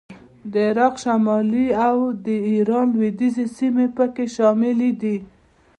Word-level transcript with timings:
د 0.51 0.53
عراق 0.69 0.95
شمالي 1.03 1.67
او 1.87 1.97
د 2.25 2.27
ایران 2.49 2.87
لوېدیځې 2.97 3.45
سیمې 3.57 3.87
په 3.97 4.05
کې 4.13 4.25
شاملې 4.35 4.91
دي 5.01 5.17